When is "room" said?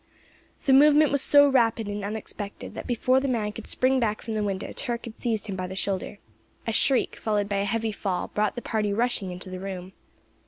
9.59-9.93